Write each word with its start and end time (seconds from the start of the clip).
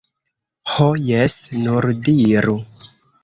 Ho 0.75 0.87
jes, 1.09 1.35
nur 1.67 1.87
diru! 2.09 2.57